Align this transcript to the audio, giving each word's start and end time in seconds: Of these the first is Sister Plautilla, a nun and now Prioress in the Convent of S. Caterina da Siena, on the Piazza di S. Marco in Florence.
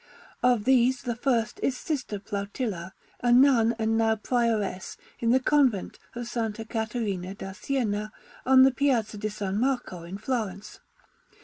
Of 0.41 0.63
these 0.63 1.03
the 1.03 1.15
first 1.15 1.59
is 1.61 1.77
Sister 1.77 2.17
Plautilla, 2.17 2.93
a 3.19 3.31
nun 3.31 3.75
and 3.77 3.99
now 3.99 4.15
Prioress 4.15 4.97
in 5.19 5.29
the 5.29 5.39
Convent 5.39 5.99
of 6.15 6.23
S. 6.23 6.55
Caterina 6.69 7.35
da 7.35 7.51
Siena, 7.51 8.11
on 8.43 8.63
the 8.63 8.71
Piazza 8.71 9.19
di 9.19 9.27
S. 9.27 9.41
Marco 9.41 10.01
in 10.01 10.17
Florence. 10.17 10.79